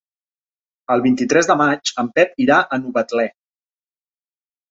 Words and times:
El 0.93 1.03
vint-i-tres 1.05 1.49
de 1.51 1.55
maig 1.59 1.91
en 2.03 2.09
Pep 2.17 2.41
irà 2.45 2.57
a 2.61 2.79
Novetlè. 2.85 3.27